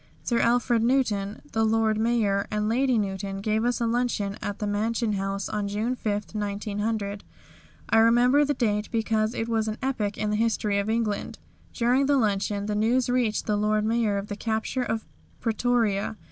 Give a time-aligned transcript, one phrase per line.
[0.23, 4.65] Sir Alfred Newton, the Lord Mayor, and Lady Newton gave us a luncheon at the
[4.65, 7.23] Mansion House on June 5, 1900.
[7.91, 11.37] I remember the date because it was an epoch in the history of England.
[11.71, 15.05] During the luncheon the news reached the Lord Mayor of the capture of
[15.39, 16.17] Pretoria.